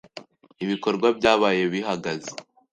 Ibikorwa 0.63 1.07
byabaye 1.17 1.63
bihagaze 1.73 2.31